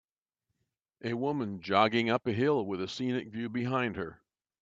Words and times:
A 1.03 1.13
woman 1.13 1.61
jogging 1.61 2.09
up 2.09 2.25
a 2.25 2.31
hill 2.33 2.65
with 2.65 2.81
a 2.81 2.87
scenic 2.87 3.27
view 3.27 3.49
behing 3.51 3.93
her 3.97 4.19